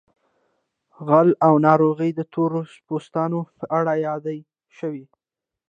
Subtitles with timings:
[1.07, 2.51] غلا او ناروغۍ د تور
[2.87, 4.37] پوستانو په اړه یادې
[4.77, 5.05] شوې.